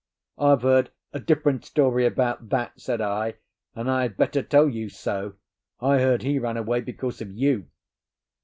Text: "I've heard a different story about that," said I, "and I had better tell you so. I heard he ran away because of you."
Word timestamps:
"I've 0.39 0.63
heard 0.63 0.89
a 1.13 1.19
different 1.19 1.63
story 1.63 2.07
about 2.07 2.49
that," 2.49 2.81
said 2.81 3.01
I, 3.01 3.35
"and 3.75 3.87
I 3.87 4.01
had 4.01 4.17
better 4.17 4.41
tell 4.41 4.67
you 4.67 4.89
so. 4.89 5.35
I 5.79 5.99
heard 5.99 6.23
he 6.23 6.39
ran 6.39 6.57
away 6.57 6.81
because 6.81 7.21
of 7.21 7.29
you." 7.29 7.67